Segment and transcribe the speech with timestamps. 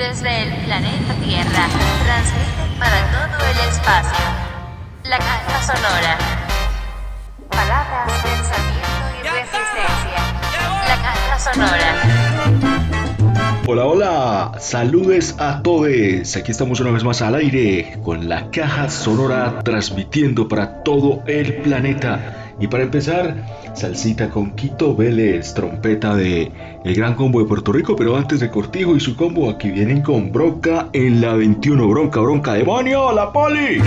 [0.00, 1.68] desde el planeta Tierra,
[2.06, 4.24] transmite para todo el espacio.
[5.04, 6.16] La caja sonora.
[7.50, 10.20] Palabras, pensamiento y resistencia.
[10.88, 11.90] La caja sonora.
[13.66, 16.34] Hola, hola, saludes a todos.
[16.34, 21.56] Aquí estamos una vez más al aire con la caja sonora transmitiendo para todo el
[21.56, 22.49] planeta.
[22.60, 26.52] Y para empezar, salsita con Quito Vélez, trompeta de
[26.84, 30.02] el Gran Combo de Puerto Rico, pero antes de Cortijo y su combo, aquí vienen
[30.02, 33.80] con Bronca en la 21, Bronca, Bronca, demonio, la poli.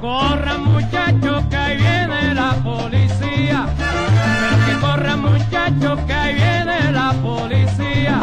[0.00, 8.20] Corra muchacho que viene la policía, pero que corra muchacho que viene la policía.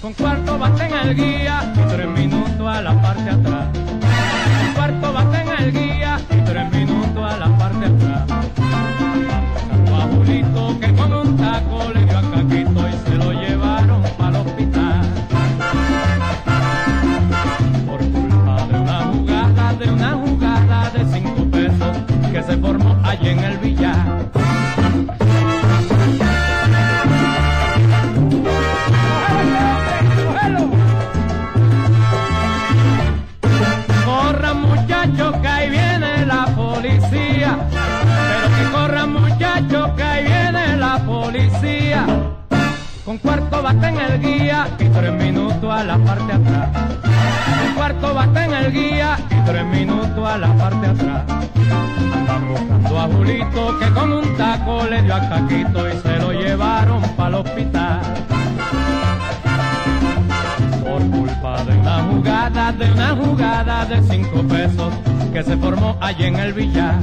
[0.00, 3.61] Con cuarto bate en el guía y tres minutos a la parte atrás
[22.52, 24.30] se formó allí en el billar.
[34.04, 37.58] Corran muchachos que ahí viene la policía.
[38.28, 42.04] Pero que corran muchachos que ahí viene la policía.
[43.04, 46.91] Con cuarto bate en el guía y tres minutos a la parte atrás.
[47.82, 51.24] Cuarto bate en el guía y tres minutos a la parte atrás.
[52.14, 56.30] Andan buscando a Julito que con un taco le dio a Caquito y se lo
[56.30, 58.00] llevaron para el hospital
[60.84, 64.94] por culpa de una jugada, de una jugada de cinco pesos
[65.32, 67.00] que se formó allí en el billar.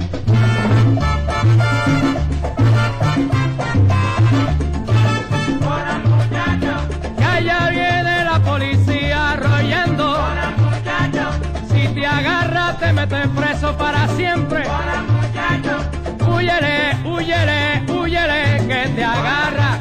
[13.10, 14.64] Te preso para siempre.
[16.28, 19.80] Huyele, huyele, huyele, que te agarra.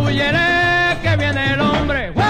[0.00, 2.21] Huyele, que viene el hombre.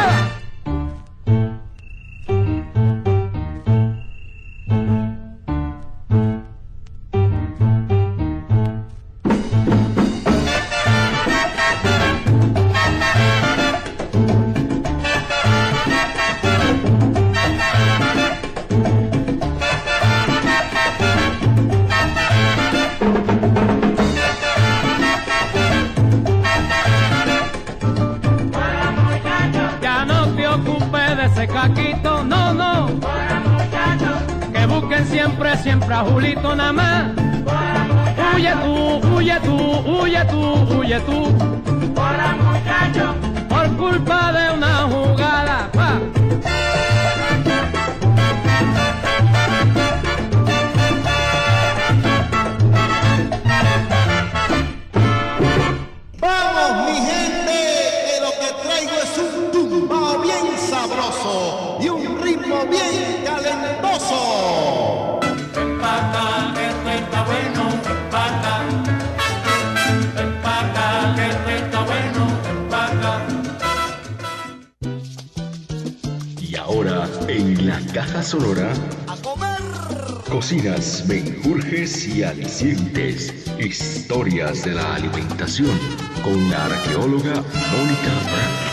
[86.23, 88.73] Con la arqueóloga Mónica Brandt.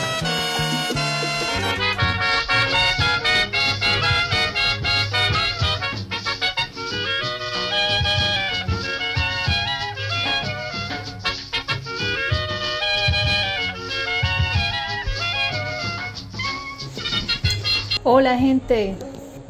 [18.03, 18.97] Hola gente,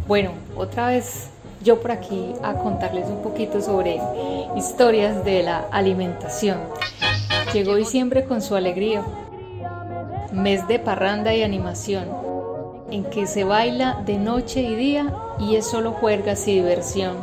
[0.08, 1.30] bueno, otra vez
[1.64, 4.00] yo por aquí a contarles un poquito sobre
[4.56, 6.60] historias de la alimentación.
[7.54, 9.04] Llegó diciembre con su alegría,
[10.32, 12.06] mes de parranda y animación,
[12.92, 17.18] en que se baila de noche y día y es solo juergas y diversión.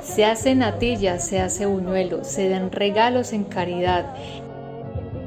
[0.00, 4.14] Se hace natilla, se hace buñuelo, se dan regalos en caridad.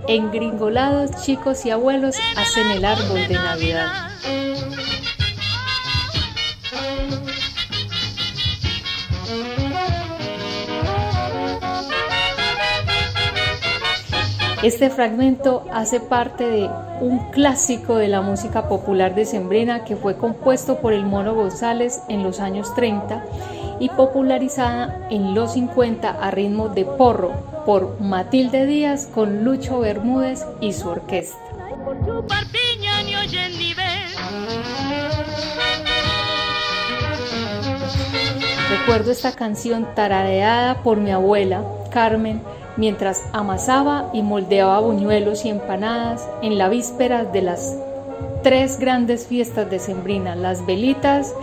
[0.08, 3.88] Engringolados chicos y abuelos hacen el árbol de Navidad.
[14.64, 16.70] Este fragmento hace parte de
[17.00, 22.02] un clásico de la música popular de Sembrina que fue compuesto por el Mono González
[22.10, 23.24] en los años 30
[23.80, 27.34] y popularizada en los 50 a ritmo de porro
[27.68, 31.38] por Matilde Díaz con Lucho Bermúdez y su orquesta.
[38.72, 42.42] Recuerdo esta canción tarareada por mi abuela, Carmen,
[42.78, 47.76] mientras amasaba y moldeaba buñuelos y empanadas en la víspera de las
[48.44, 51.34] tres grandes fiestas de Sembrina, las velitas,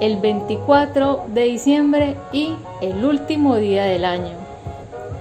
[0.00, 4.42] el 24 de diciembre y el último día del año.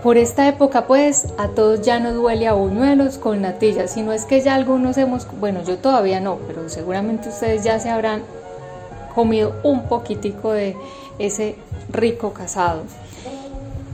[0.04, 4.14] Por esta época pues a todos ya nos duele a buñuelos con natilla, si no
[4.14, 8.24] es que ya algunos hemos, bueno yo todavía no, pero seguramente ustedes ya se habrán
[9.14, 10.76] comido un poquitico de
[11.20, 11.56] ese
[11.92, 12.84] rico casado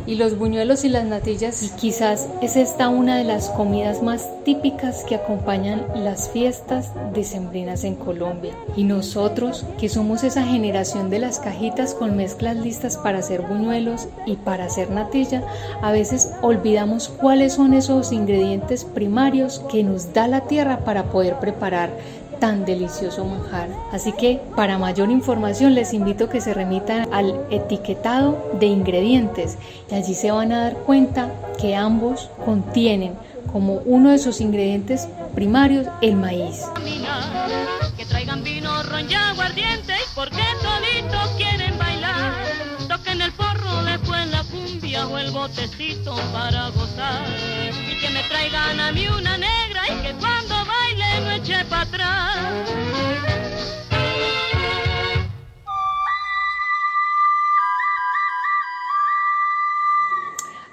[0.07, 4.27] y los buñuelos y las natillas y quizás es esta una de las comidas más
[4.45, 8.53] típicas que acompañan las fiestas decembrinas en Colombia.
[8.77, 14.07] Y nosotros, que somos esa generación de las cajitas con mezclas listas para hacer buñuelos
[14.25, 15.43] y para hacer natilla,
[15.81, 21.39] a veces olvidamos cuáles son esos ingredientes primarios que nos da la tierra para poder
[21.39, 21.91] preparar
[22.39, 23.69] tan delicioso manjar.
[23.91, 29.57] Así que para mayor información les invito a que se remitan al etiquetado de ingredientes
[29.91, 33.13] y allí se van a dar cuenta que ambos contienen
[33.51, 36.65] como uno de sus ingredientes primarios el maíz.
[37.95, 42.33] Que traigan vino, ron y aguardiente, porque toditos quieren bailar.
[42.87, 47.25] Toquen el porro, después la cumbia o el botecito para gozar.
[47.91, 50.56] Y que me traigan a mí una negra y que cuando
[51.69, 52.69] para atrás.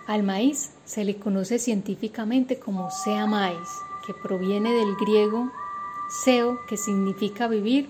[0.07, 3.69] Al maíz se le conoce científicamente como sea maíz,
[4.07, 5.51] que proviene del griego
[6.09, 7.89] seo, que significa vivir,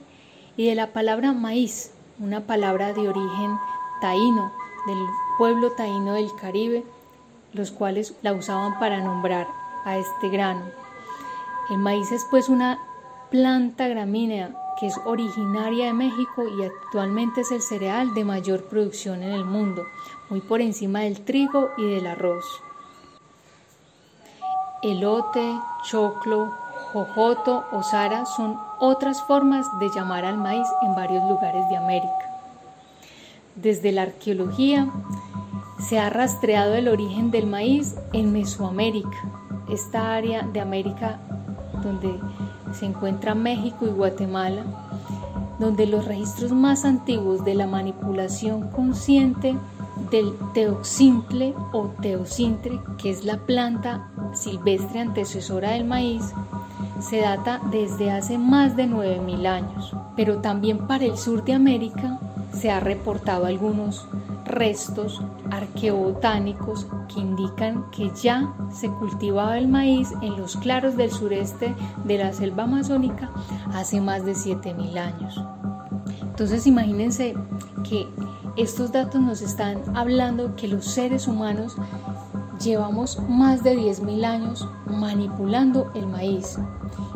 [0.56, 3.58] y de la palabra maíz, una palabra de origen
[4.00, 4.52] taíno,
[4.86, 4.98] del
[5.38, 6.84] pueblo taíno del Caribe,
[7.52, 9.48] los cuales la usaban para nombrar
[9.84, 10.83] a este grano.
[11.70, 12.78] El maíz es pues una
[13.30, 19.22] planta gramínea que es originaria de México y actualmente es el cereal de mayor producción
[19.22, 19.86] en el mundo,
[20.28, 22.44] muy por encima del trigo y del arroz.
[24.82, 26.52] Elote, choclo,
[26.92, 32.30] jojoto o zara son otras formas de llamar al maíz en varios lugares de América.
[33.56, 34.88] Desde la arqueología
[35.78, 39.16] se ha rastreado el origen del maíz en Mesoamérica,
[39.68, 41.18] esta área de América
[41.84, 42.18] donde
[42.72, 44.64] se encuentra México y Guatemala,
[45.58, 49.56] donde los registros más antiguos de la manipulación consciente
[50.10, 56.32] del teoxintle o teocintre, que es la planta silvestre antecesora del maíz,
[57.00, 59.94] se data desde hace más de 9.000 años.
[60.16, 62.18] Pero también para el sur de América
[62.52, 64.06] se ha reportado algunos
[64.54, 65.20] restos
[65.50, 71.74] arqueobotánicos que indican que ya se cultivaba el maíz en los claros del sureste
[72.04, 73.30] de la selva amazónica
[73.72, 75.40] hace más de 7.000 años.
[76.22, 77.34] Entonces imagínense
[77.88, 78.08] que
[78.56, 81.76] estos datos nos están hablando que los seres humanos
[82.62, 86.58] llevamos más de 10.000 años manipulando el maíz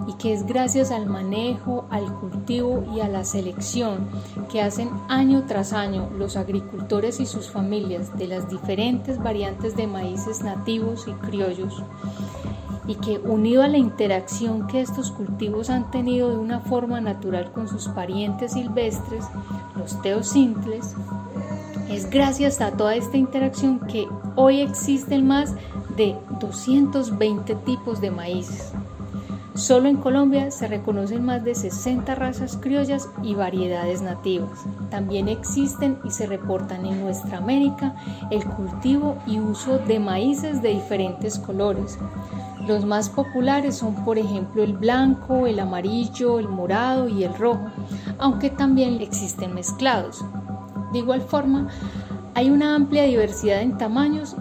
[0.09, 4.09] y que es gracias al manejo, al cultivo y a la selección
[4.51, 9.87] que hacen año tras año los agricultores y sus familias de las diferentes variantes de
[9.87, 11.83] maíces nativos y criollos
[12.87, 17.53] y que unido a la interacción que estos cultivos han tenido de una forma natural
[17.53, 19.27] con sus parientes silvestres,
[19.77, 20.95] los teosintles,
[21.91, 25.55] es gracias a toda esta interacción que hoy existen más
[25.97, 28.73] de 220 tipos de maíces.
[29.59, 34.65] Solo en Colombia se reconocen más de 60 razas criollas y variedades nativas.
[34.89, 37.97] También existen y se reportan en nuestra América
[38.31, 41.99] el cultivo y uso de maíces de diferentes colores.
[42.69, 47.67] Los más populares son por ejemplo el blanco, el amarillo, el morado y el rojo,
[48.19, 50.25] aunque también existen mezclados.
[50.93, 51.67] De igual forma,
[52.35, 54.37] hay una amplia diversidad en tamaños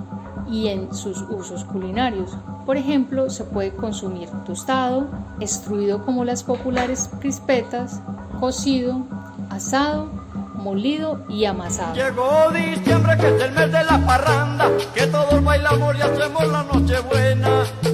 [0.50, 2.38] y en sus usos culinarios.
[2.66, 5.08] Por ejemplo, se puede consumir tostado,
[5.39, 8.01] extruido como las populares crispetas,
[8.39, 9.01] cocido,
[9.50, 10.10] asado,
[10.56, 11.94] molido y amasado.
[11.96, 16.63] Llegó diciembre que es el mes de la parranda, que todos bailamos y hacemos la
[16.63, 17.50] noche buena.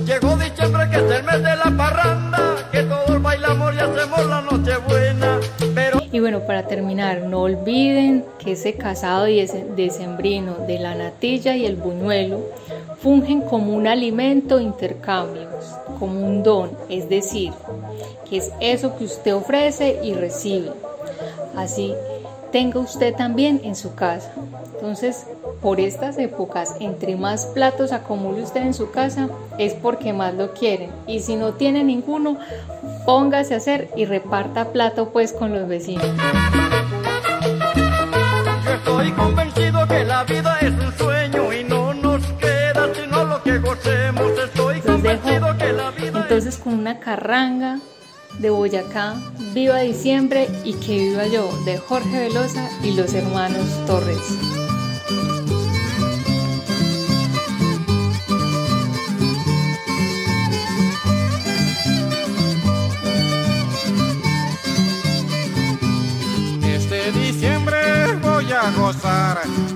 [0.06, 2.40] Llegó diciembre que es el mes de la parranda,
[2.72, 4.53] que todos bailamos y hacemos la noche
[6.24, 11.66] bueno, para terminar, no olviden que ese casado y ese decembrino de la natilla y
[11.66, 12.40] el buñuelo
[13.00, 15.54] fungen como un alimento intercambios,
[16.00, 17.52] como un don, es decir,
[18.30, 20.72] que es eso que usted ofrece y recibe.
[21.58, 21.94] Así
[22.54, 24.32] tenga usted también en su casa.
[24.76, 25.26] Entonces,
[25.60, 30.54] por estas épocas, entre más platos acumule usted en su casa, es porque más lo
[30.54, 30.92] quieren.
[31.08, 32.38] Y si no tiene ninguno,
[33.06, 36.06] póngase a hacer y reparta plato pues con los vecinos.
[38.72, 43.58] Estoy convencido que la vida es un sueño y no nos queda sino lo que
[43.58, 44.32] gocemos.
[44.46, 47.80] Estoy convencido que la vida entonces con una carranga
[48.40, 49.16] de Boyacá,
[49.54, 54.40] Viva Diciembre y que viva yo, de Jorge Velosa y los hermanos Torres.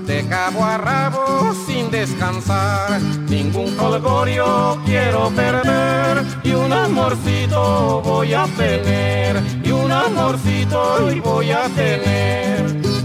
[0.06, 3.02] De cabo a rabo sin descansar.
[3.28, 11.68] Ningún colgorio quiero perder y un amorcito voy a tener y un amorcito voy a
[11.76, 12.97] tener.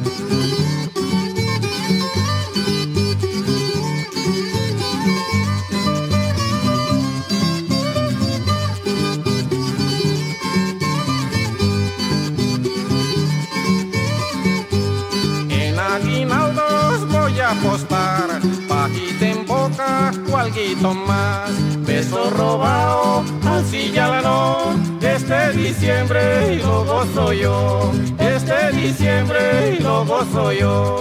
[17.92, 21.50] A apostar, pajita en boca o alguito más.
[21.84, 24.74] Beso robado, así ya la no.
[25.00, 27.92] Este diciembre y lo gozo yo.
[28.18, 31.00] Este diciembre y lo gozo yo.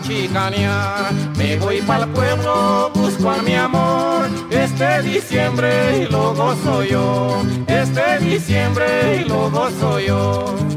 [0.00, 1.12] Chicanear.
[1.36, 4.28] Me voy pa'l pueblo, busco a mi amor.
[4.50, 7.42] Este diciembre y lo gozo yo.
[7.66, 10.73] Este diciembre y lo gozo yo.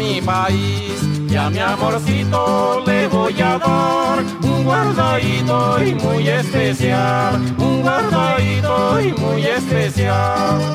[0.00, 0.96] Mi país.
[1.28, 7.34] Y a mi amorcito le voy a dar un guardadito y muy especial.
[7.58, 10.74] Un guardadito y muy especial.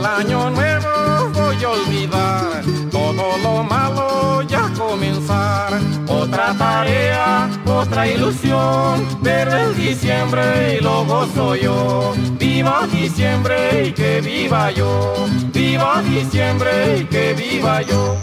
[0.00, 5.78] Al año nuevo voy a olvidar todo lo malo ya comenzar.
[6.08, 12.14] Otra tarea, otra ilusión, pero el diciembre y lo gozo yo.
[12.38, 15.26] Viva diciembre y que viva yo.
[15.52, 18.16] Viva diciembre y que viva yo.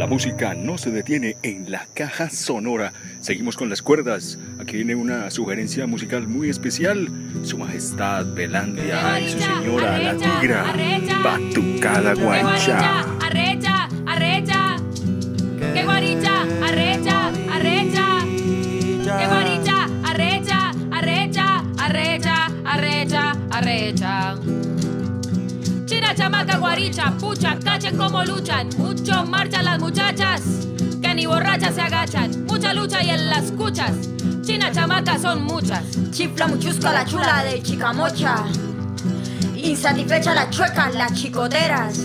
[0.00, 2.94] La música no se detiene en la caja sonora.
[3.20, 4.38] Seguimos con las cuerdas.
[4.58, 7.10] Aquí viene una sugerencia musical muy especial.
[7.42, 10.74] Su Majestad Belandia y su señora la tigra.
[11.22, 13.00] Batucada guancha.
[13.20, 14.76] Arrecha, arrecha.
[15.74, 16.19] Que guaricha,
[26.14, 28.68] Chamaca, guaricha, pucha, cachen como luchan.
[28.78, 30.42] Mucho marchan las muchachas,
[31.00, 32.46] que ni borrachas se agachan.
[32.46, 33.92] Mucha lucha y en las cuchas.
[34.42, 35.84] China, chamaca, son muchas.
[36.10, 38.44] Chifla muchusca la chula de Chicamocha.
[39.54, 41.98] Insatisfecha la chueca, las chicoteras.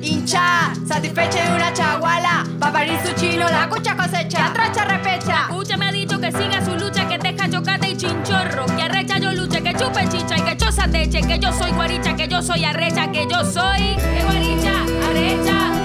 [0.00, 2.46] Hincha, satisfecha de una chaguala.
[2.58, 4.52] Pa' parir su chino, la cucha cosecha.
[4.54, 5.48] Tracha repecha.
[5.48, 8.66] Cucha me ha dicho que siga su lucha, que deja chocate y chinchorro.
[8.66, 12.28] Que arrecha yo luche, que chupe chicha y que choza Que yo soy guaricha, que
[12.28, 13.96] yo soy arrecha, que yo soy.
[14.22, 15.75] Guaricha, arrecha,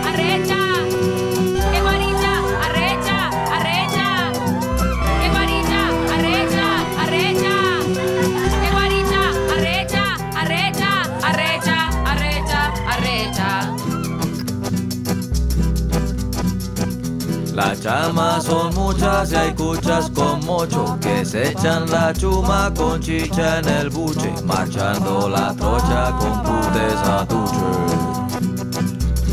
[17.53, 23.01] Las chamas son muchas y hay cuchas con mocho que se echan la chuma con
[23.01, 27.57] chicha en el buche, marchando la trocha con putes a tuche.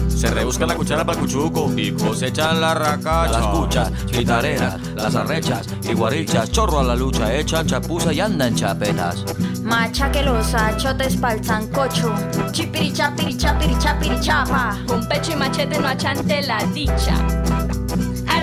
[0.09, 3.39] Se rebuscan la cuchara para el cuchuco y cosechan la racacha.
[3.39, 8.53] Las cuchas, chitareras, las arrechas y guarichas, chorro a la lucha, echan chapuza y andan
[8.57, 9.25] chapetas.
[9.63, 12.13] Macha que los achotes pa'l sancocho.
[12.51, 14.77] Chipiri chapiri chapiri chapiri chapa.
[14.89, 17.15] Con pecho y machete no achante la dicha.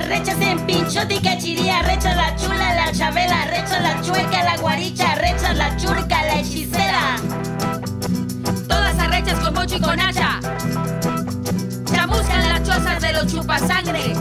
[0.05, 5.13] Arrechas en pinchote y cachiría, arrecha la chula, la chabela, arrecha la chueca, la guaricha,
[5.13, 7.15] arrecha la churca, la hechicera.
[8.67, 10.39] Todas arrechas con mocho y con hacha.
[11.91, 14.13] Chamuscan las chozas de los chupasangre.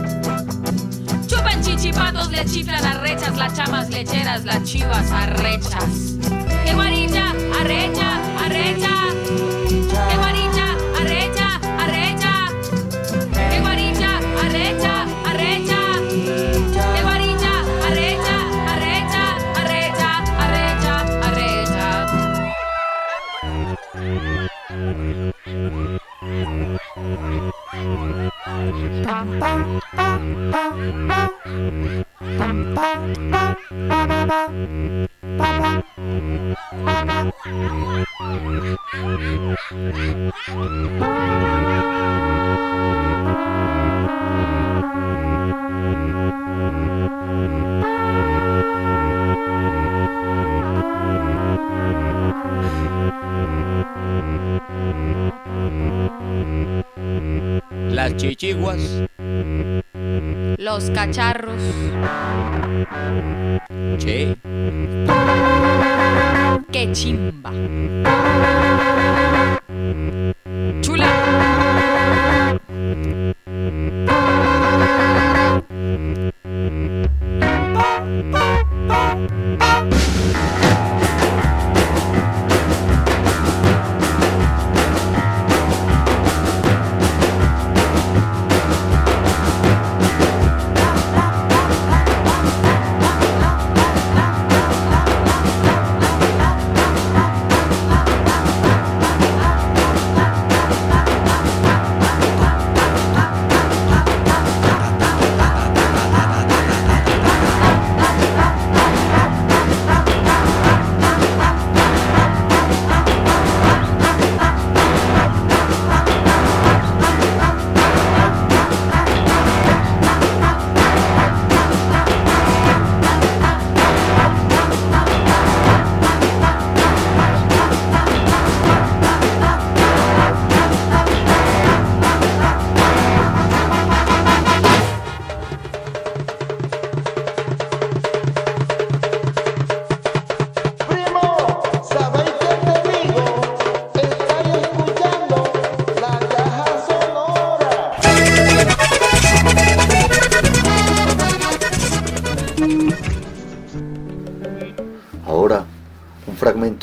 [1.26, 5.84] Chupan chichipatos, le chiflan arrechas, las chamas lecheras, las chivas arrechas.
[6.64, 7.28] ¡Qué guaricha!
[7.60, 8.20] ¡Arrecha!
[8.42, 8.88] ¡Arrecha!
[9.68, 10.43] ¡Qué guaricha!
[37.44, 38.03] Thank you.
[57.90, 58.80] Las chichiguas,
[60.58, 61.62] Los cacharros.
[63.98, 64.36] che,
[66.72, 67.52] ¡Qué chimba!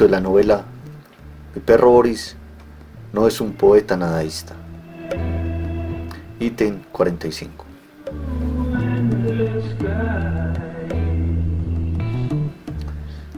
[0.06, 0.66] De la novela
[1.54, 2.36] Mi perro Boris
[3.14, 4.56] no es un poeta nadaísta.
[6.40, 7.66] Ítem 45.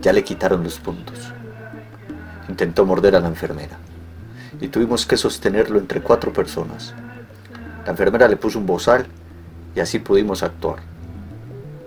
[0.02, 1.34] Ya le quitaron los puntos.
[2.48, 3.78] Intentó morder a la enfermera
[4.62, 6.94] y tuvimos que sostenerlo entre cuatro personas.
[7.84, 9.08] La enfermera le puso un bozal
[9.76, 10.80] y así pudimos actuar.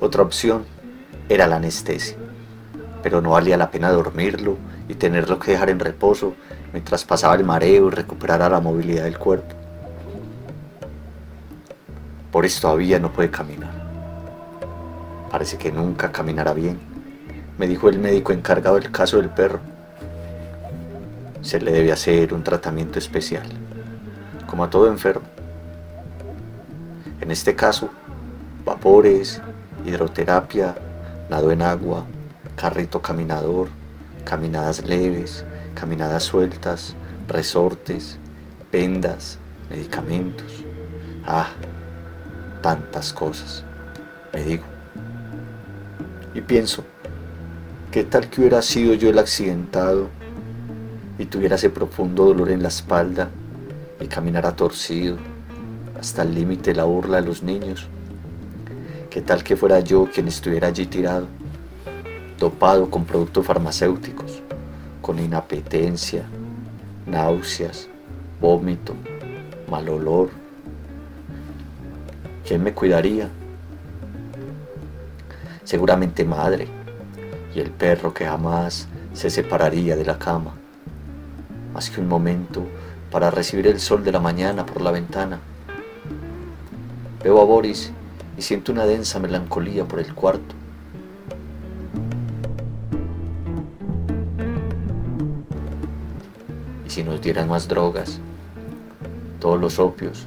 [0.01, 0.65] Otra opción
[1.29, 2.17] era la anestesia,
[3.03, 6.35] pero no valía la pena dormirlo y tenerlo que dejar en reposo
[6.72, 9.55] mientras pasaba el mareo y recuperara la movilidad del cuerpo.
[12.31, 13.72] Por eso todavía no puede caminar.
[15.31, 16.79] Parece que nunca caminará bien,
[17.59, 19.61] me dijo el médico encargado del caso del perro.
[21.40, 23.46] Se le debe hacer un tratamiento especial,
[24.46, 25.27] como a todo enfermo.
[27.20, 27.88] En este caso,
[28.64, 29.40] vapores,
[29.85, 30.75] hidroterapia,
[31.31, 32.05] nado en agua,
[32.57, 33.68] carrito caminador,
[34.27, 36.95] caminadas leves, caminadas sueltas,
[37.29, 38.19] resortes,
[38.73, 39.39] vendas,
[39.71, 40.65] medicamentos.
[41.25, 41.49] Ah,
[42.61, 43.65] tantas cosas,
[44.35, 44.65] me digo.
[46.35, 46.85] Y pienso,
[47.93, 50.09] ¿qué tal que hubiera sido yo el accidentado
[51.19, 53.31] y tuviera ese profundo dolor en la espalda
[54.01, 55.17] y caminara torcido
[55.99, 57.87] hasta el límite de la burla de los niños?
[59.09, 61.29] ¿Qué tal que fuera yo quien estuviera allí tirado,
[62.38, 64.42] dopado con productos farmacéuticos,
[65.01, 66.25] con inapetencia,
[67.07, 67.88] náuseas,
[68.40, 68.94] vómito,
[69.70, 70.31] mal olor?
[72.46, 73.29] ¿Quién me cuidaría?
[75.64, 76.68] Seguramente madre
[77.55, 80.53] y el perro que jamás se separaría de la cama.
[81.72, 82.66] Más que un momento
[83.11, 85.40] para recibir el sol de la mañana por la ventana.
[87.25, 87.92] Veo a Boris
[88.37, 90.55] y siento una densa melancolía por el cuarto.
[96.97, 98.21] Si nos dieran más drogas?
[99.39, 100.27] Todos los opios,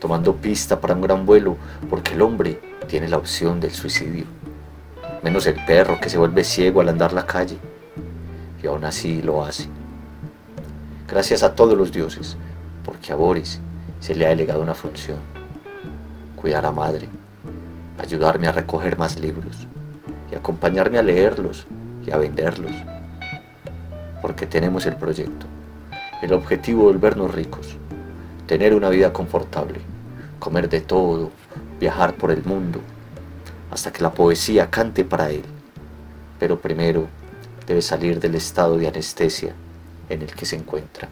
[0.00, 1.56] tomando pista para un gran vuelo,
[1.88, 4.24] porque el hombre tiene la opción del suicidio,
[5.22, 7.56] menos el perro que se vuelve ciego al andar la calle,
[8.60, 9.68] y aún así lo hace.
[11.06, 12.36] Gracias a todos los dioses,
[12.84, 13.60] porque a Boris
[14.00, 15.18] se le ha delegado una función,
[16.34, 17.08] cuidar a madre,
[18.00, 19.68] ayudarme a recoger más libros
[20.32, 21.64] y acompañarme a leerlos
[22.04, 22.72] y a venderlos,
[24.24, 25.44] porque tenemos el proyecto,
[26.22, 27.76] el objetivo de volvernos ricos,
[28.46, 29.80] tener una vida confortable,
[30.38, 31.30] comer de todo,
[31.78, 32.80] viajar por el mundo,
[33.70, 35.44] hasta que la poesía cante para él.
[36.40, 37.06] Pero primero
[37.66, 39.52] debe salir del estado de anestesia
[40.08, 41.06] en el que se encuentra.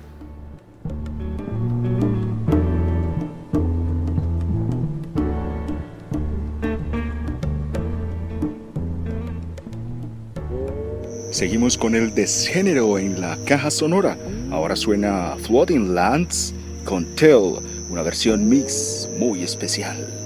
[11.32, 14.18] Seguimos con el desgénero en la caja sonora.
[14.50, 16.52] Ahora suena Floating Lands
[16.84, 17.54] con Tell,
[17.88, 20.21] una versión mix muy especial.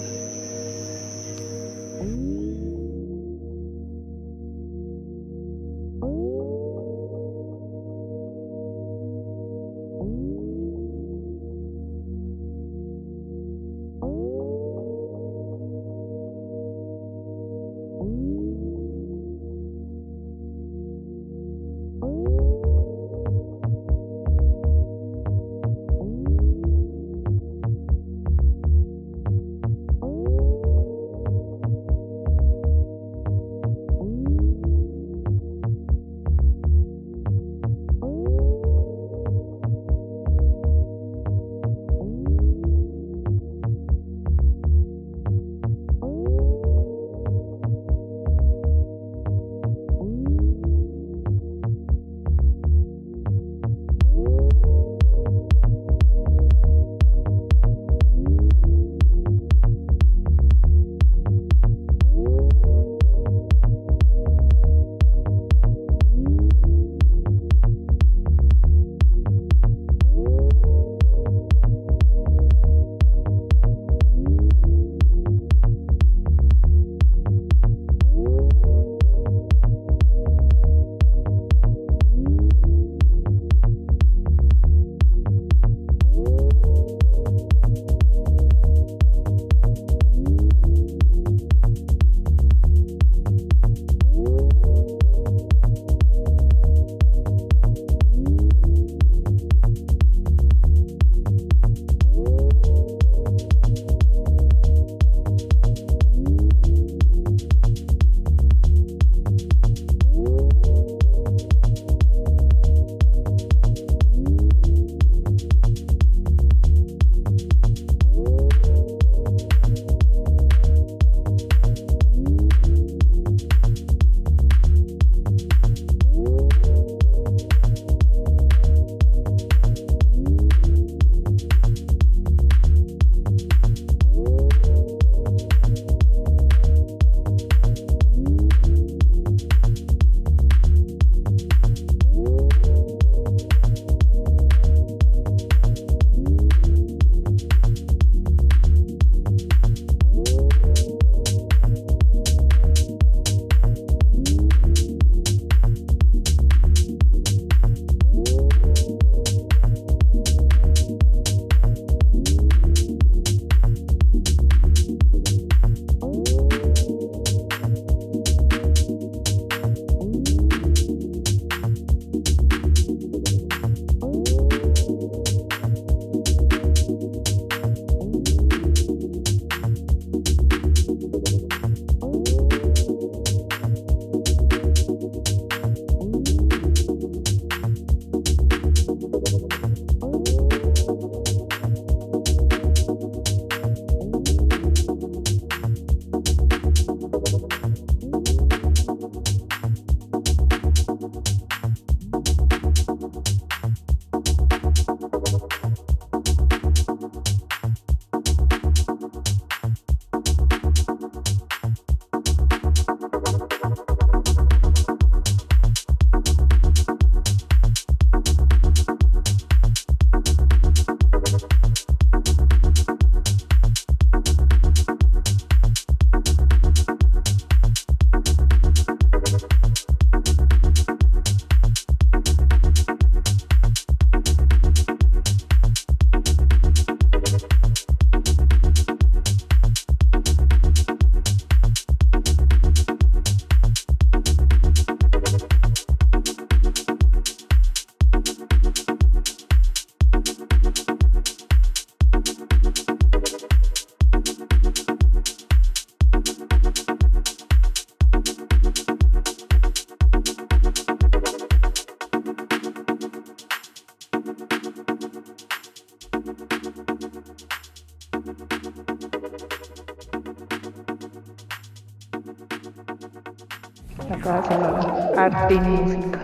[275.46, 276.18] Arte y música.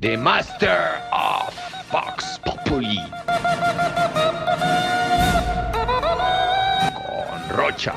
[0.00, 0.78] The Master
[1.12, 1.54] of
[1.90, 3.00] Fox Populi.
[6.94, 7.94] Con Rocha.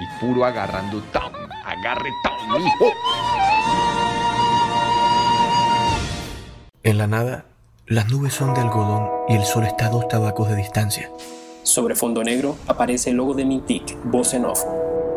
[0.00, 1.32] Y puro agarrando town.
[1.64, 2.92] Agarre town, hijo.
[6.82, 7.44] En la nada,
[7.86, 11.10] las nubes son de algodón y el sol está a dos tabacos de distancia.
[11.62, 14.64] Sobre fondo negro aparece el logo de Mintic, voz en off.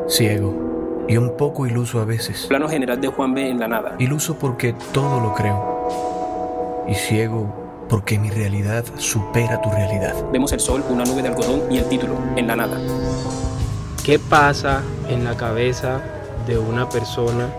[0.07, 2.45] Ciego y un poco iluso a veces.
[2.47, 3.95] Plano general de Juan B en la nada.
[3.99, 6.85] Iluso porque todo lo creo.
[6.87, 10.15] Y ciego porque mi realidad supera tu realidad.
[10.31, 12.77] Vemos el sol, una nube de algodón y el título, en la nada.
[14.03, 16.01] ¿Qué pasa en la cabeza
[16.47, 17.49] de una persona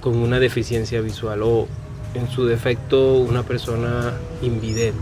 [0.00, 1.66] con una deficiencia visual o
[2.14, 4.98] en su defecto una persona invidente?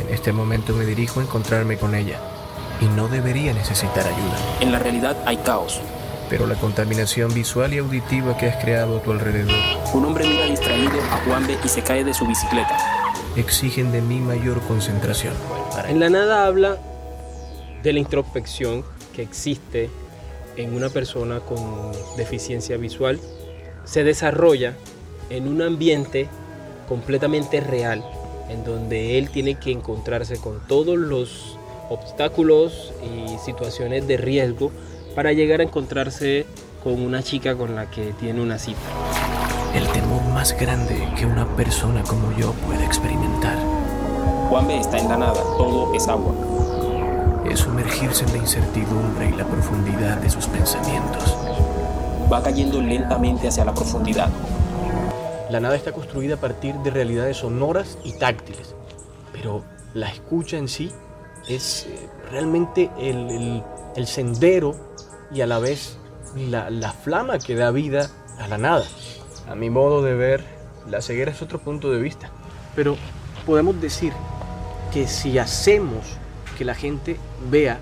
[0.00, 2.18] En este momento me dirijo a encontrarme con ella
[2.82, 4.58] y no debería necesitar ayuda.
[4.60, 5.80] En la realidad hay caos.
[6.28, 9.54] Pero la contaminación visual y auditiva que has creado a tu alrededor
[9.92, 12.76] Un hombre mira distraído a Juan B y se cae de su bicicleta.
[13.36, 15.34] exigen de mí mayor concentración.
[15.88, 16.78] En la nada habla
[17.82, 19.90] de la introspección que existe
[20.56, 23.20] en una persona con deficiencia visual.
[23.84, 24.74] Se desarrolla
[25.30, 26.28] en un ambiente
[26.88, 28.04] completamente real,
[28.48, 31.58] en donde él tiene que encontrarse con todos los
[31.92, 34.70] obstáculos y situaciones de riesgo
[35.14, 36.46] para llegar a encontrarse
[36.82, 38.80] con una chica con la que tiene una cita.
[39.74, 43.58] El temor más grande que una persona como yo puede experimentar
[44.52, 46.34] Juan B está en la nada, todo es agua.
[47.50, 51.38] es sumergirse en la incertidumbre y la profundidad de sus pensamientos.
[52.30, 54.28] Va cayendo lentamente hacia la profundidad.
[55.50, 58.74] La nada está construida a partir de realidades sonoras y táctiles,
[59.32, 60.92] pero la escucha en sí
[61.48, 63.62] es eh, realmente el, el-
[63.96, 64.74] el sendero
[65.30, 65.98] y a la vez
[66.36, 68.84] la, la flama que da vida a la nada.
[69.48, 70.44] A mi modo de ver,
[70.88, 72.30] la ceguera es otro punto de vista,
[72.74, 72.96] pero
[73.44, 74.12] podemos decir
[74.92, 76.16] que si hacemos
[76.56, 77.18] que la gente
[77.50, 77.80] vea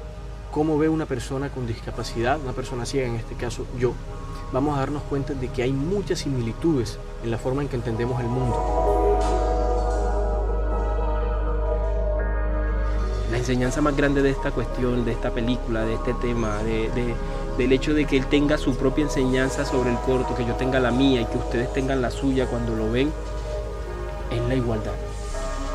[0.51, 3.92] cómo ve una persona con discapacidad, una persona ciega en este caso yo,
[4.53, 8.20] vamos a darnos cuenta de que hay muchas similitudes en la forma en que entendemos
[8.20, 8.57] el mundo.
[13.31, 17.14] La enseñanza más grande de esta cuestión, de esta película, de este tema, de, de-
[17.57, 20.81] del hecho de que él tenga su propia enseñanza sobre el corto, que yo tenga
[20.81, 23.12] la mía y que ustedes tengan la suya cuando lo ven,
[24.31, 24.95] es la igualdad.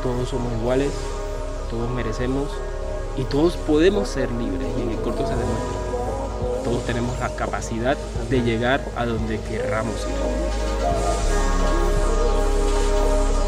[0.03, 0.91] Todos somos iguales,
[1.69, 2.49] todos merecemos
[3.17, 6.63] y todos podemos ser libres y en el corto se demuestra.
[6.63, 7.95] Todos tenemos la capacidad
[8.29, 10.15] de llegar a donde querramos ir.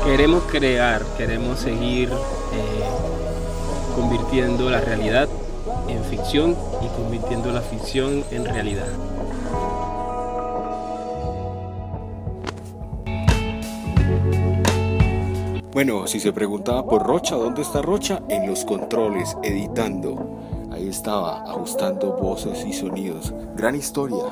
[0.05, 3.26] Queremos crear, queremos seguir eh,
[4.27, 5.29] convirtiendo la realidad
[5.87, 8.87] en ficción y convirtiendo la ficción en realidad.
[15.71, 18.21] Bueno, si se preguntaba por Rocha, ¿dónde está Rocha?
[18.27, 20.41] En los controles, editando.
[20.71, 23.33] Ahí estaba, ajustando voces y sonidos.
[23.55, 24.25] Gran historia.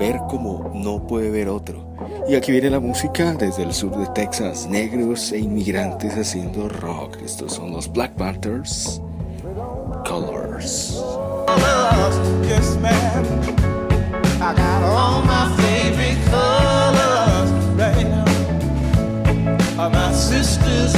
[0.00, 1.92] Ver como no puede ver otro.
[2.28, 4.66] Y aquí viene la música desde el sur de Texas.
[4.68, 7.18] Negros e inmigrantes haciendo rock.
[7.24, 9.00] Estos son los Black Panthers.
[10.12, 10.92] Colors.
[12.44, 13.24] Yes, ma'am.
[14.42, 17.50] I got all my favorite colors.
[19.78, 20.94] My sisters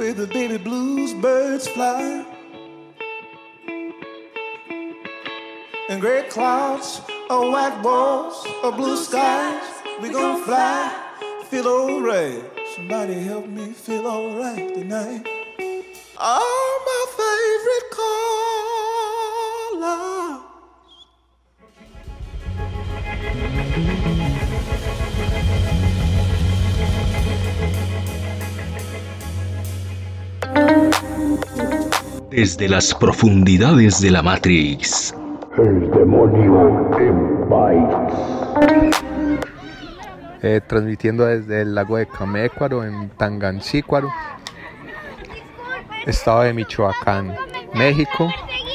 [0.00, 2.24] where the baby blues birds fly.
[5.90, 9.62] And gray clouds, or white walls, or blue skies,
[10.00, 10.90] we gonna fly,
[11.50, 12.42] feel alright.
[12.74, 15.28] Somebody help me feel alright tonight.
[16.16, 16.69] Oh,
[32.40, 35.14] Desde las profundidades de la Matrix.
[35.58, 39.02] El demonio en bytes.
[40.40, 44.10] eh, transmitiendo desde el lago de Camécuaro en Tangancícuaro,
[46.06, 47.36] estado de Michoacán,
[47.74, 48.30] México.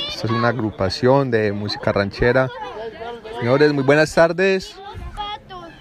[0.10, 2.52] Esta es una agrupación de música ranchera.
[3.40, 4.76] Señores, muy buenas tardes.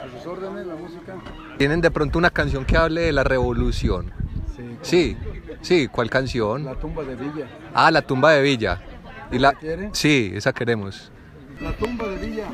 [0.01, 1.17] A sus órdenes la música.
[1.59, 4.11] ¿Tienen de pronto una canción que hable de la revolución?
[4.57, 5.17] Sí, sí,
[5.91, 6.65] ¿cuál canción?
[6.65, 7.47] La tumba de Villa.
[7.73, 8.81] Ah, la tumba de Villa.
[9.31, 9.53] ¿Y la...
[9.55, 9.91] quiere?
[9.93, 11.11] Sí, esa queremos.
[11.61, 12.47] La tumba de Villa.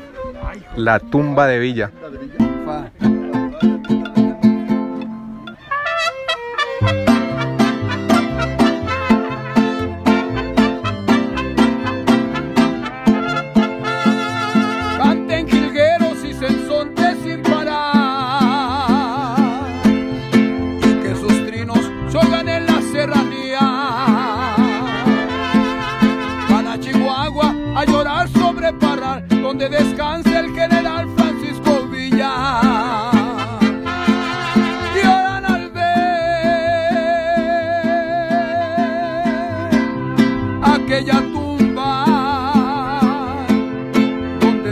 [0.43, 1.91] Ay, La tumba de Villa.
[2.01, 2.35] la de Villa.
[2.65, 4.20] Fa.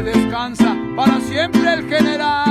[0.04, 2.49] Descansa para siempre el general.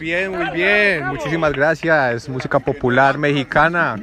[0.00, 1.06] Bien, muy bien.
[1.06, 2.28] Muchísimas gracias.
[2.28, 3.96] Música popular mexicana.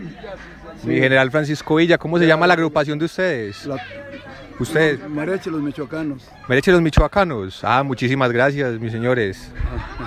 [0.84, 3.68] Mi general Francisco Villa, ¿cómo se llama la agrupación de ustedes?
[4.60, 5.08] Ustedes.
[5.10, 6.24] Mareche los michoacanos.
[6.48, 7.64] Mereche los Michoacanos.
[7.64, 9.52] Ah, muchísimas gracias, mis señores.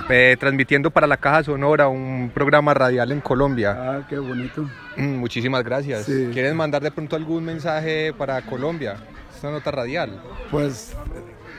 [0.09, 3.77] Eh, transmitiendo para la Caja Sonora un programa radial en Colombia.
[3.79, 4.69] Ah, qué bonito.
[4.97, 6.05] Mm, muchísimas gracias.
[6.05, 6.29] Sí.
[6.33, 8.97] ¿Quieren mandar de pronto algún mensaje para Colombia?
[9.33, 10.21] Esta nota radial.
[10.49, 10.97] Pues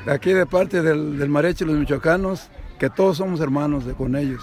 [0.07, 2.51] aquí de parte del, del Mareche los michoacanos,
[2.83, 4.43] que todos somos hermanos de, con ellos.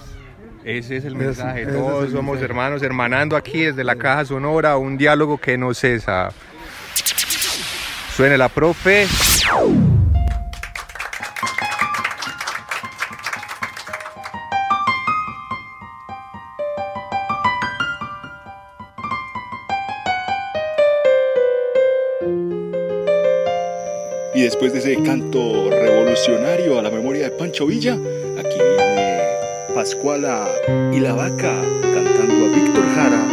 [0.64, 1.64] Ese es el mensaje.
[1.64, 2.46] ese Todos el somos mensaje.
[2.46, 6.30] hermanos, hermanando aquí desde la Caja Sonora, un diálogo que no cesa.
[8.16, 9.08] Suene la profe.
[24.50, 29.20] Después de ese canto revolucionario a la memoria de Pancho Villa, aquí viene
[29.76, 30.48] Pascuala
[30.92, 31.54] y la vaca
[31.94, 33.28] cantando a Víctor Jara.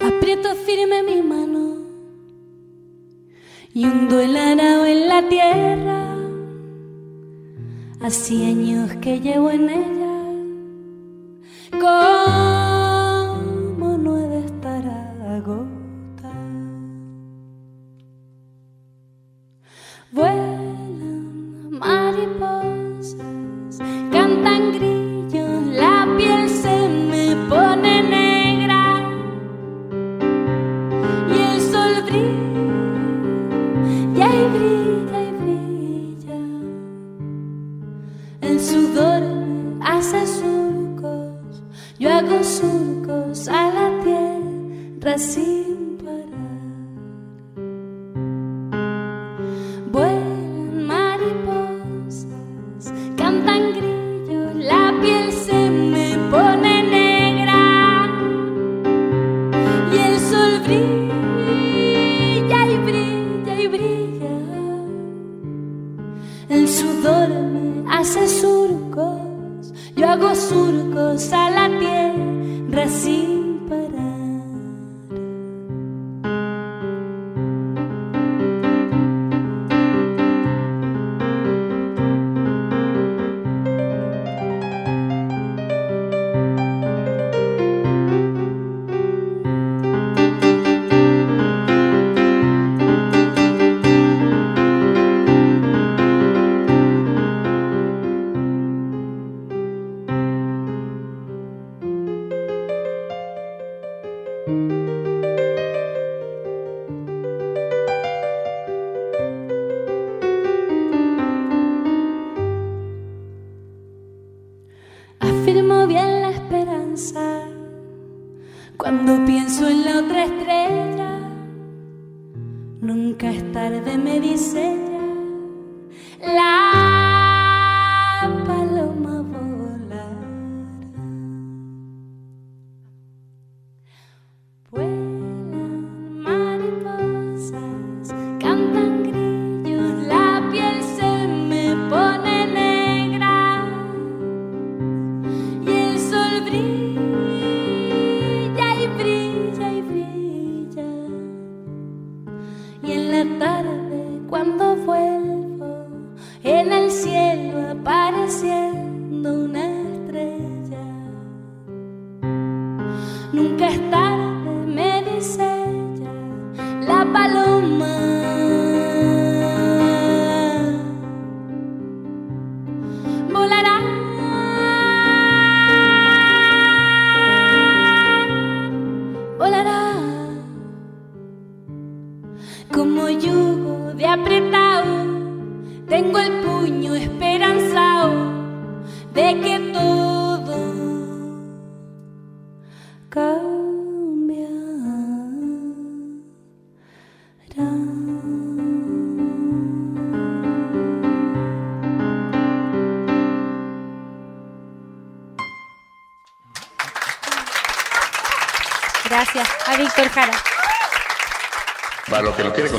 [0.00, 1.76] Aprieto firme mi mano
[3.74, 6.16] y hundo el arao en la tierra.
[8.00, 10.08] Hace años que llevo en ella.
[11.72, 12.27] ¿Cómo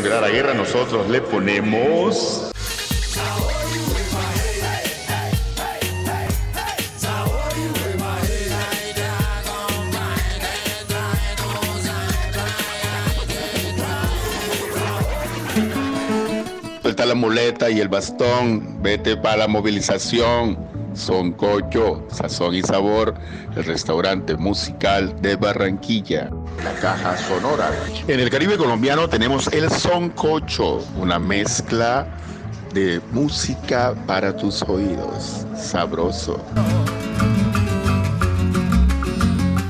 [0.10, 2.49] la guerra, nosotros le ponemos.
[16.82, 20.78] Suelta la muleta y el bastón, vete para la movilización.
[21.00, 23.16] Son Cocho, Sazón y Sabor,
[23.56, 26.30] el restaurante musical de Barranquilla.
[26.64, 27.72] La caja sonora.
[28.08, 32.06] En el Caribe colombiano tenemos el Son Cocho, una mezcla
[32.74, 35.45] de música para tus oídos.
[35.56, 36.43] Sabroso.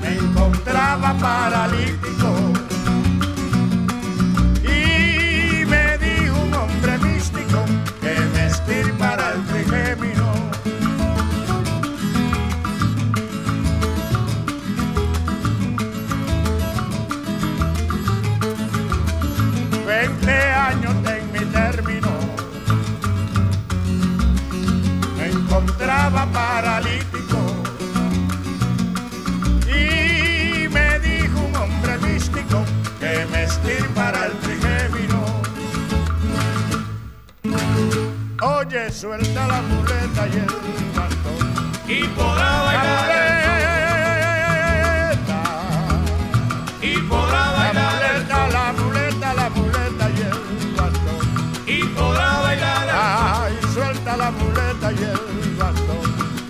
[0.02, 2.49] me encontraba paralítico
[26.34, 27.38] paralítico.
[29.68, 32.64] Y me dijo un hombre místico
[33.00, 35.24] que me estirpara el trigémino.
[38.42, 40.46] Oye, suelta la muleta y el
[40.96, 43.09] bastón y podrá bailar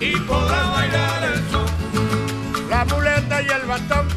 [0.00, 1.66] y podrá bailar el son
[2.70, 4.08] la muleta y el bastón,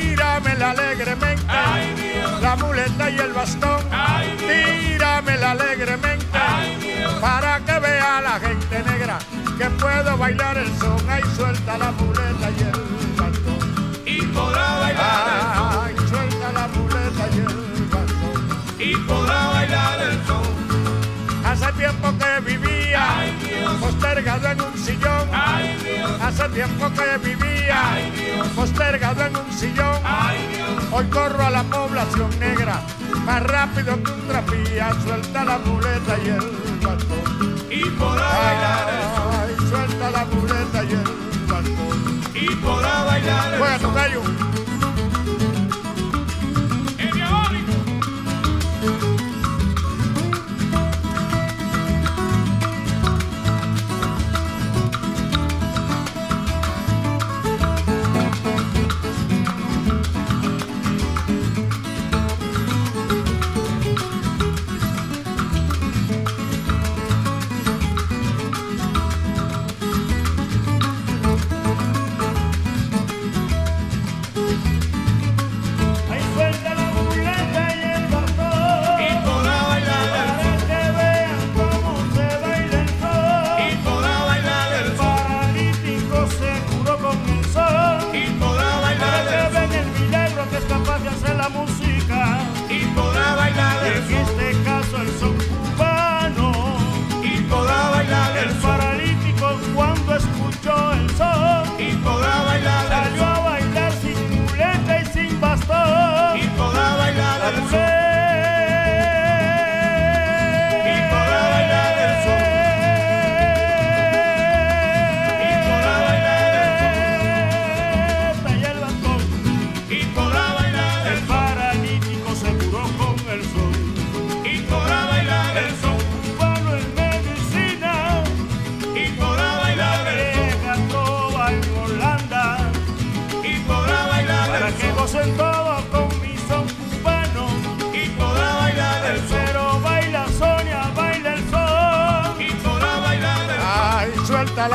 [0.00, 1.44] tíramela alegremente.
[2.40, 3.80] La muleta y el bastón,
[4.38, 6.26] tíramela alegremente.
[7.20, 9.18] Para que vea la gente negra
[9.58, 10.98] que puedo bailar el son.
[11.08, 14.02] Ay, suelta la muleta y el bastón.
[14.06, 15.84] Y podrá bailar el son.
[15.84, 18.80] Ay, suelta la muleta y el bastón.
[18.80, 21.44] Y podrá bailar el son.
[21.44, 22.79] Hace tiempo que vivía
[23.80, 25.28] postergado en un sillón.
[26.22, 27.98] Hace tiempo que vivía
[28.54, 29.96] postergado en un sillón.
[30.92, 32.82] Hoy corro a la población negra
[33.24, 34.90] más rápido que un trapía.
[35.02, 37.56] Suelta la muleta y el bastón.
[37.70, 38.86] Y podrá bailar
[39.48, 39.68] el son.
[39.70, 42.20] Suelta la muleta y el bastón.
[42.34, 44.22] Y podrá bailar el gallo.
[44.22, 44.59] Ahí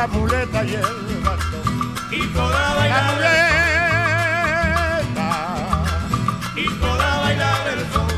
[0.06, 0.84] la muleta y el
[1.24, 1.96] bastón.
[2.12, 3.40] Y podrá bailar la muleta.
[6.56, 8.14] Y podrá bailar el sol.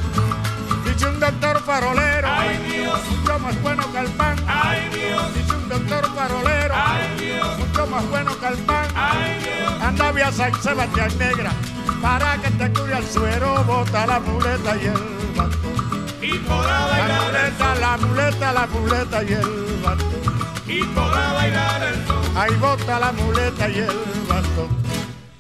[0.84, 2.28] Dice un doctor farolero.
[2.30, 3.00] Ay, Dios.
[3.10, 4.36] Mucho más bueno que el pan.
[4.48, 5.34] Ay, Dios.
[5.34, 6.76] Dice un doctor farolero.
[6.76, 7.58] Ay, Dios.
[7.58, 8.88] Mucho más bueno que el pan.
[8.94, 9.82] Ay, Dios.
[9.82, 11.54] Anda vía San Sebastián Negra.
[12.02, 16.06] Para que te cure el suero, bota la muleta y el bastón.
[16.22, 19.67] Y podrá bailar la muleta, la muleta, la muleta y el.
[20.70, 22.38] Y podrá bailar el son.
[22.38, 23.88] Ahí bota la muleta y el
[24.28, 24.68] bastón.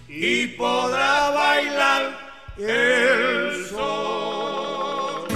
[0.08, 2.18] Y podrá bailar
[2.58, 5.28] el sol.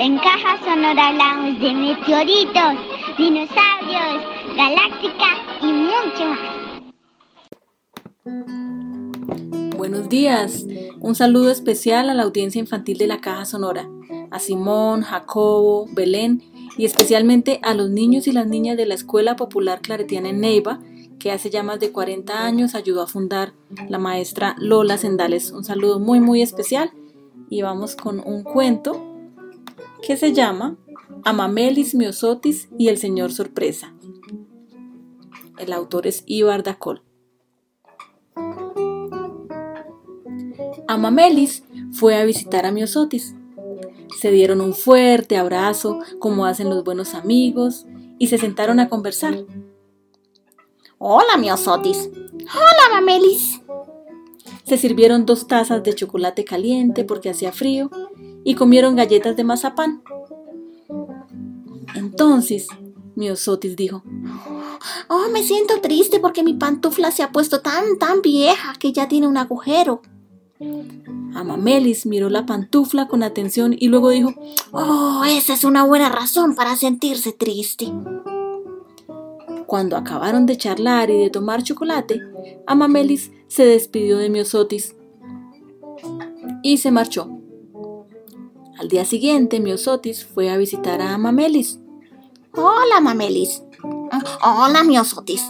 [0.00, 2.74] En Caja Sonora hablamos de meteoritos,
[3.18, 4.24] dinosaurios,
[4.56, 6.64] galáctica y mucho más.
[9.76, 10.64] Buenos días.
[11.00, 13.86] Un saludo especial a la audiencia infantil de la Caja Sonora,
[14.34, 16.42] a Simón, Jacobo, Belén
[16.76, 20.80] y especialmente a los niños y las niñas de la Escuela Popular Claretiana en Neiva,
[21.20, 23.52] que hace ya más de 40 años ayudó a fundar
[23.88, 25.52] la maestra Lola Sendales.
[25.52, 26.90] Un saludo muy muy especial
[27.48, 29.00] y vamos con un cuento
[30.04, 30.76] que se llama
[31.22, 33.94] Amamelis Miosotis y el Señor Sorpresa.
[35.58, 37.02] El autor es Ibar Dacol.
[40.88, 41.62] Amamelis
[41.92, 43.36] fue a visitar a Miosotis.
[44.24, 47.84] Se dieron un fuerte abrazo, como hacen los buenos amigos,
[48.18, 49.44] y se sentaron a conversar.
[50.96, 52.08] Hola, Miosotis.
[52.32, 53.60] Hola, Mamelis.
[54.62, 57.90] Se sirvieron dos tazas de chocolate caliente porque hacía frío
[58.44, 60.02] y comieron galletas de mazapán.
[61.94, 62.68] Entonces,
[63.16, 64.04] Miosotis dijo,
[65.10, 69.06] Oh, me siento triste porque mi pantufla se ha puesto tan, tan vieja que ya
[69.06, 70.00] tiene un agujero.
[71.34, 74.32] Amamelis miró la pantufla con atención y luego dijo,
[74.72, 77.92] Oh, esa es una buena razón para sentirse triste.
[79.66, 82.20] Cuando acabaron de charlar y de tomar chocolate,
[82.66, 84.94] Amamelis se despidió de Miosotis
[86.62, 87.28] y se marchó.
[88.78, 91.78] Al día siguiente, Miosotis fue a visitar a Amamelis.
[92.52, 93.62] Hola, Amamelis.
[94.42, 95.44] Hola, Miosotis.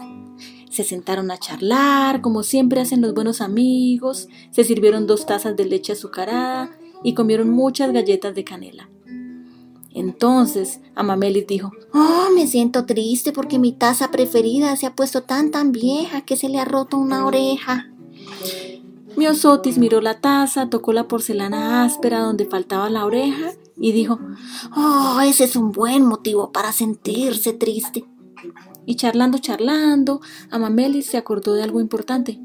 [0.75, 5.66] Se sentaron a charlar, como siempre hacen los buenos amigos, se sirvieron dos tazas de
[5.66, 6.68] leche azucarada
[7.05, 8.89] y comieron muchas galletas de canela.
[9.93, 15.53] Entonces Amamelis dijo, Oh, me siento triste porque mi taza preferida se ha puesto tan
[15.53, 17.93] tan vieja que se le ha roto una oreja.
[19.16, 24.18] Miosotis miró la taza, tocó la porcelana áspera donde faltaba la oreja y dijo,
[24.77, 28.05] Oh, ese es un buen motivo para sentirse triste.
[28.87, 30.20] Y charlando, charlando,
[30.51, 32.41] Amamelis se acordó de algo importante.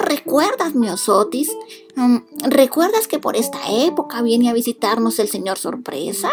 [0.00, 1.50] ¿Recuerdas, Miosotis?
[1.96, 2.16] Mm,
[2.48, 6.30] ¿Recuerdas que por esta época viene a visitarnos el señor Sorpresa?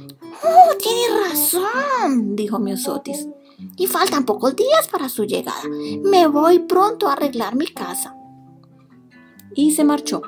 [0.00, 3.28] Oh, tienes razón, dijo Miosotis.
[3.76, 5.62] Y faltan pocos días para su llegada.
[6.02, 8.14] Me voy pronto a arreglar mi casa.
[9.54, 10.22] Y se marchó.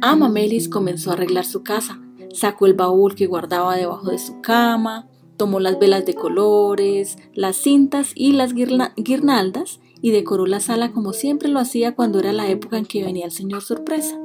[0.00, 2.00] Amamelis comenzó a arreglar su casa.
[2.32, 7.56] Sacó el baúl que guardaba debajo de su cama, tomó las velas de colores, las
[7.56, 12.48] cintas y las guirnaldas y decoró la sala como siempre lo hacía cuando era la
[12.48, 14.20] época en que venía el señor sorpresa.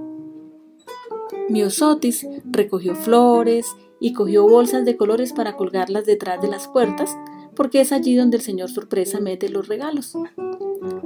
[1.49, 7.15] Miosotis recogió flores y cogió bolsas de colores para colgarlas detrás de las puertas,
[7.55, 10.13] porque es allí donde el señor sorpresa mete los regalos.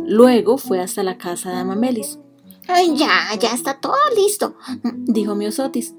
[0.05, 2.19] Luego fue hasta la casa de Amamelis.
[2.67, 5.95] Ay, ya, ya está todo listo, dijo Miosotis.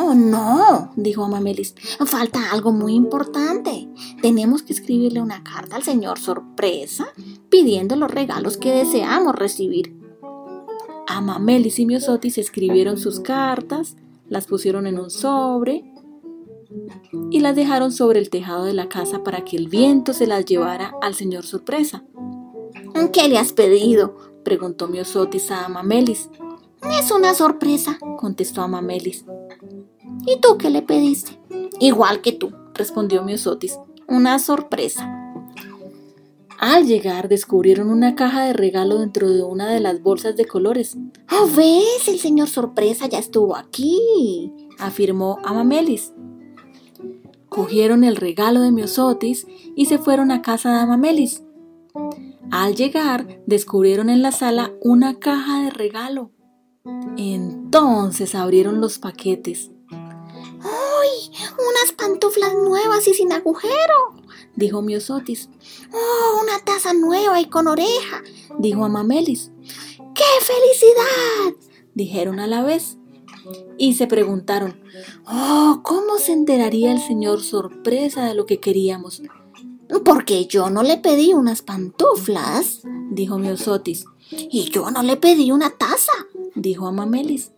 [0.00, 1.74] Oh, no, dijo Amamelis.
[2.06, 3.88] Falta algo muy importante.
[4.22, 7.08] Tenemos que escribirle una carta al señor sorpresa
[7.50, 9.96] pidiendo los regalos que deseamos recibir.
[11.08, 13.96] Amamelis y Miosotis escribieron sus cartas,
[14.28, 15.92] las pusieron en un sobre
[17.30, 20.44] y las dejaron sobre el tejado de la casa para que el viento se las
[20.44, 22.04] llevara al señor sorpresa.
[23.12, 24.16] ¿Qué le has pedido?
[24.44, 26.30] preguntó Miosotis a Amamelis.
[27.00, 29.24] Es una sorpresa, contestó Amamelis.
[30.26, 31.38] ¿Y tú qué le pediste?
[31.80, 33.78] Igual que tú, respondió Miosotis.
[34.06, 35.14] Una sorpresa.
[36.58, 40.96] Al llegar descubrieron una caja de regalo dentro de una de las bolsas de colores.
[41.30, 42.08] ¡Oh, ves!
[42.08, 46.12] El señor sorpresa ya estuvo aquí, afirmó Amamelis.
[47.48, 49.46] Cogieron el regalo de Miosotis
[49.76, 51.44] y se fueron a casa de Amamelis.
[52.50, 56.32] Al llegar, descubrieron en la sala una caja de regalo.
[57.16, 59.70] Entonces abrieron los paquetes.
[61.02, 61.30] ¡Ay!
[61.52, 64.14] Unas pantuflas nuevas y sin agujero,
[64.56, 65.48] dijo Miosotis.
[65.92, 66.40] ¡Oh!
[66.42, 68.22] Una taza nueva y con oreja,
[68.58, 69.50] dijo Amamelis.
[70.14, 71.68] ¡Qué felicidad!
[71.94, 72.96] dijeron a la vez.
[73.78, 74.80] Y se preguntaron,
[75.26, 79.22] oh, ¿cómo se enteraría el señor sorpresa de lo que queríamos?
[80.04, 84.04] Porque yo no le pedí unas pantuflas, dijo Miosotis.
[84.30, 86.12] Y yo no le pedí una taza,
[86.54, 87.52] dijo Amamelis.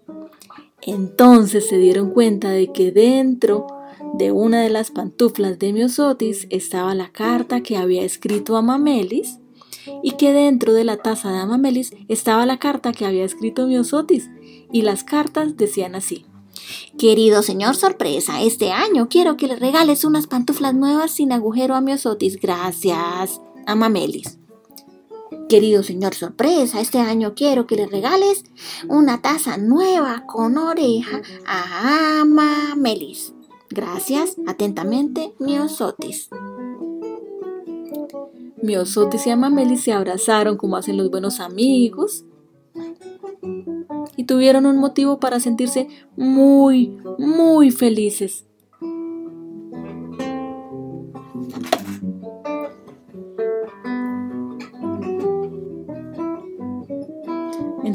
[0.83, 3.67] Entonces se dieron cuenta de que dentro
[4.15, 9.39] de una de las pantuflas de Miosotis estaba la carta que había escrito Amamelis
[10.03, 14.29] y que dentro de la taza de Amamelis estaba la carta que había escrito Miosotis
[14.73, 16.27] y las cartas decían así.
[16.99, 21.81] Querido señor sorpresa, este año quiero que le regales unas pantuflas nuevas sin agujero a
[21.81, 22.41] Miosotis.
[22.41, 24.40] Gracias, Amamelis.
[25.49, 28.45] Querido señor sorpresa, este año quiero que le regales
[28.89, 33.35] una taza nueva con oreja a Amamelis.
[33.69, 36.29] Gracias, atentamente, Miosotis.
[38.63, 42.25] Miosotis y Amameli se abrazaron como hacen los buenos amigos
[44.17, 48.45] y tuvieron un motivo para sentirse muy, muy felices.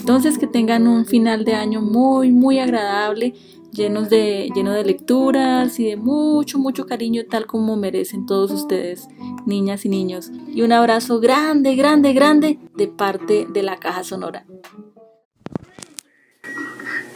[0.06, 3.34] Entonces que tengan un final de año muy, muy agradable,
[3.72, 9.08] llenos de, lleno de lecturas y de mucho, mucho cariño, tal como merecen todos ustedes,
[9.48, 10.30] niñas y niños.
[10.54, 14.46] Y un abrazo grande, grande, grande de parte de la Caja Sonora.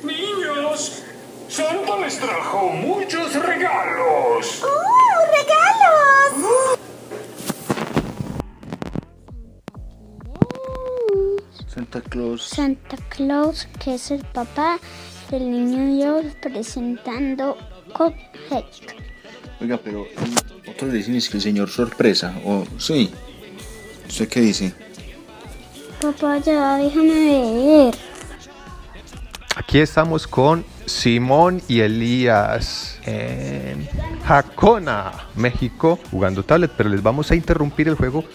[0.04, 1.04] Niños,
[1.48, 4.64] Santa les trajo muchos regalos.
[4.64, 6.79] ¡Uh, regalos!
[11.80, 12.44] Santa Claus.
[12.44, 14.80] Santa Claus, que es el papá
[15.32, 17.56] del niño Dios presentando
[17.94, 18.98] Cupcake.
[19.62, 20.06] Oiga, pero
[20.70, 23.10] otros dicen es que el señor sorpresa, o sí.
[24.10, 24.74] ¿Usted qué dice?
[26.02, 27.96] Papá, ya déjame ver.
[29.56, 33.88] Aquí estamos con Simón y Elías en
[34.26, 38.26] Jacona, México, jugando tablet, pero les vamos a interrumpir el juego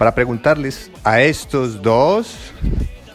[0.00, 2.34] para preguntarles a estos dos,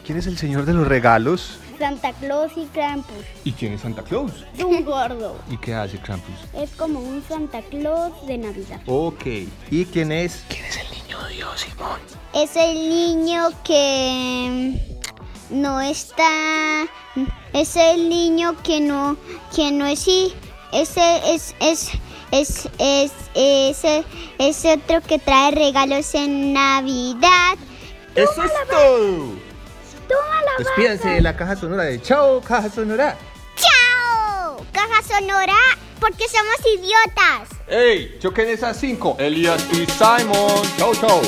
[0.04, 1.58] ¿quién es el señor de los regalos?
[1.80, 3.24] Santa Claus y Krampus.
[3.42, 4.44] ¿Y quién es Santa Claus?
[4.56, 5.36] Es un gordo.
[5.50, 6.36] ¿Y qué hace Krampus?
[6.54, 8.80] Es como un Santa Claus de Navidad.
[8.86, 9.26] Ok,
[9.68, 10.44] ¿y quién es?
[10.48, 11.98] ¿Quién es el niño Dios, Simón?
[12.32, 14.80] Es el niño que
[15.50, 16.84] no está.
[17.52, 19.16] Es el niño que no,
[19.52, 20.32] que no es y
[20.72, 21.90] ese es es
[22.30, 24.04] es es ese
[24.38, 27.56] es otro que trae regalos en Navidad.
[28.14, 29.46] Eso es todo.
[30.08, 33.16] Toma la Despídanse de la caja sonora de Chao, caja sonora.
[33.56, 34.64] ¡Chao!
[34.72, 35.54] Caja sonora,
[36.00, 37.48] porque somos idiotas.
[37.68, 38.16] ¡Ey!
[38.20, 39.16] Choquen esas cinco.
[39.18, 40.62] Elías y Simon.
[40.78, 41.20] Chau, chau.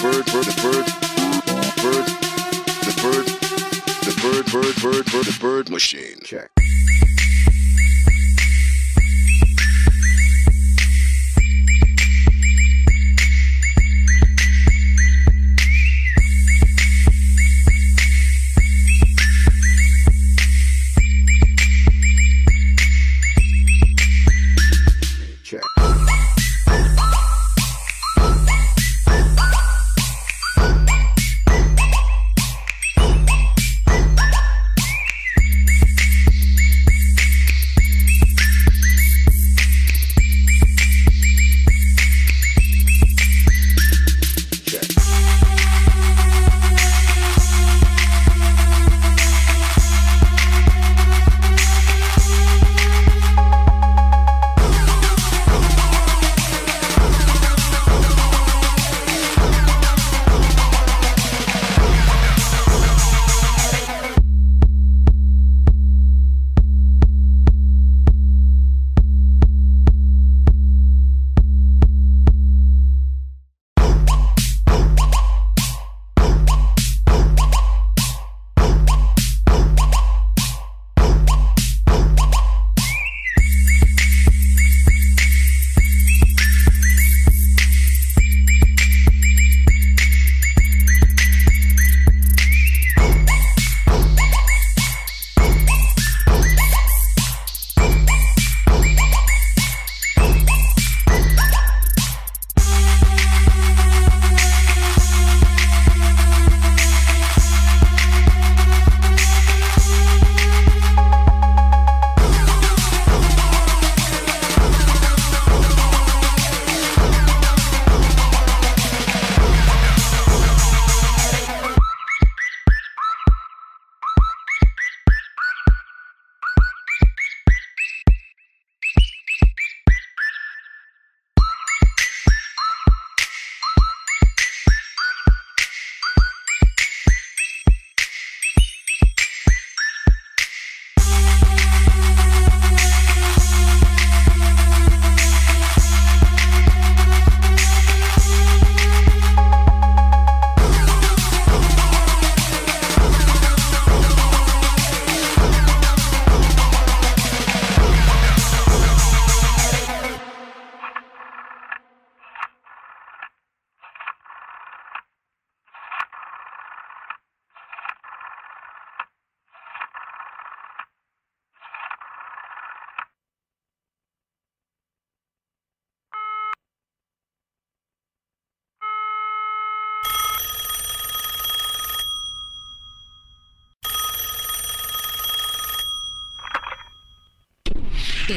[0.00, 0.86] Bird, bird, the bird,
[1.82, 2.06] bird,
[2.86, 3.26] the bird,
[4.06, 6.18] the bird, bird, bird, bird, the bird machine.
[6.24, 6.59] Check.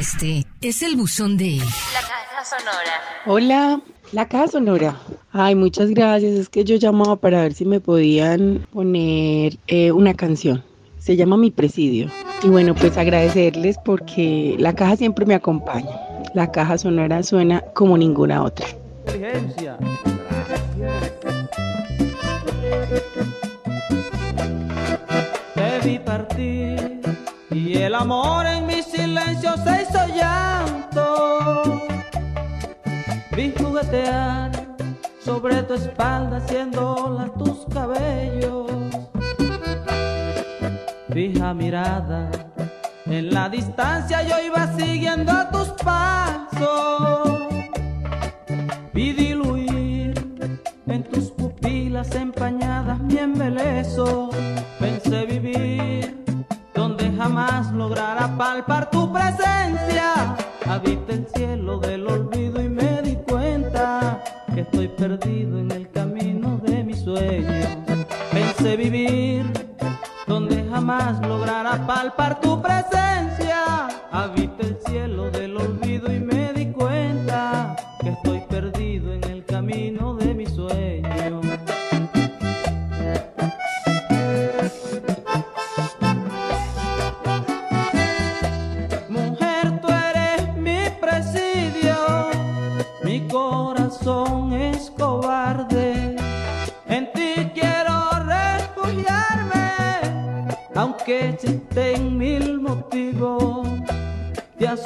[0.04, 1.60] Este es el buzón de...
[1.60, 2.92] La caja sonora.
[3.26, 3.82] Hola,
[4.12, 5.00] la caja sonora.
[5.32, 6.34] Ay, muchas gracias.
[6.34, 10.62] Es que yo llamaba para ver si me podían poner eh, una canción.
[10.98, 12.10] Se llama Mi Presidio.
[12.44, 15.98] Y bueno, pues agradecerles porque la caja siempre me acompaña.
[16.34, 18.68] La caja sonora suena como ninguna otra.
[19.08, 19.78] Inteligencia.
[25.56, 27.00] Te vi partir
[27.52, 28.73] y el amor en mi
[29.64, 31.82] se hizo llanto.
[33.36, 34.52] Vi juguetear
[35.24, 38.72] sobre tu espalda haciendo olas tus cabellos.
[41.12, 42.30] Fija mirada,
[43.06, 47.40] en la distancia yo iba siguiendo tus pasos.
[48.94, 50.14] Vi diluir
[50.88, 54.30] en tus pupilas empañadas mi embeleso.
[54.80, 56.24] Pensé vivir
[56.74, 58.93] donde jamás lograra palpar.
[60.84, 64.22] Habita el cielo del olvido y me di cuenta
[64.54, 67.68] que estoy perdido en el camino de mis sueños.
[68.34, 69.46] Pensé vivir
[70.28, 73.88] donde jamás lograra palpar tu presencia.
[74.12, 76.20] Habita el cielo del olvido y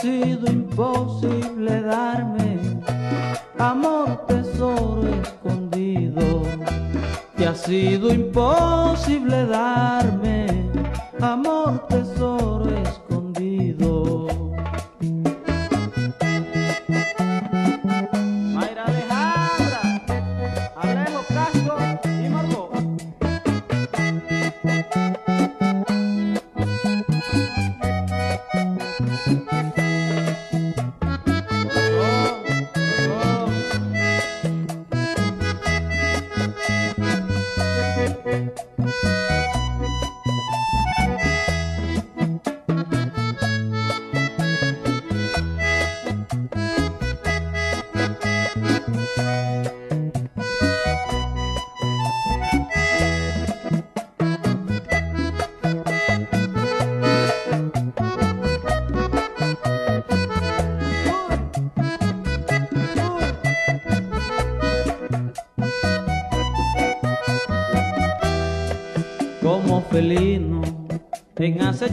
[0.01, 2.59] sido imposible darme
[3.57, 6.43] amor, tesoro escondido.
[7.35, 9.96] Te ha sido imposible darme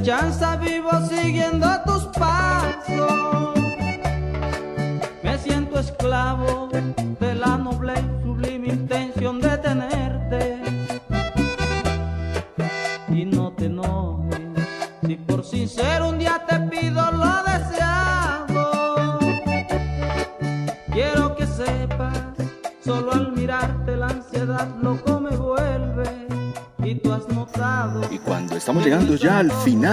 [0.04, 1.66] En acechanza vivo siguiendo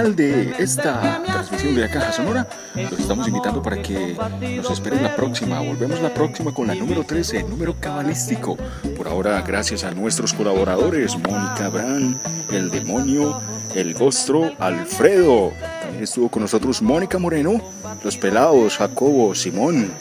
[0.01, 4.17] final de esta transmisión de la Caja Sonora, los estamos invitando para que
[4.55, 5.59] nos esperen la próxima.
[5.59, 8.57] Volvemos la próxima con la número 13, número cabalístico.
[8.97, 12.17] Por ahora, gracias a nuestros colaboradores, Mónica Brand,
[12.51, 13.41] El Demonio,
[13.75, 15.51] El Gostro, Alfredo.
[15.81, 17.61] También estuvo con nosotros Mónica Moreno,
[18.03, 19.91] Los Pelados, Jacobo, Simón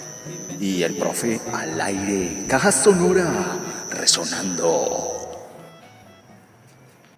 [0.59, 2.45] y el profe al aire.
[2.49, 3.60] Caja Sonora.